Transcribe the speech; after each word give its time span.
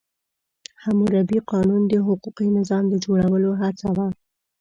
حموربي 0.83 1.37
قانون 1.51 1.81
د 1.87 1.93
حقوقي 2.05 2.47
نظام 2.57 2.83
د 2.89 2.93
جوړولو 3.05 3.51
هڅه 3.61 3.87
وه. 3.95 4.07